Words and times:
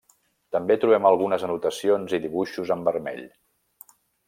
També 0.55 0.77
trobem 0.83 1.05
algunes 1.09 1.45
anotacions 1.49 2.17
i 2.19 2.21
dibuixos 2.25 2.73
en 2.77 2.83
vermell. 2.91 3.23